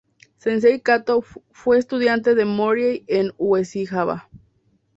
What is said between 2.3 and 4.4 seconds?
de Morihei Ueshiba.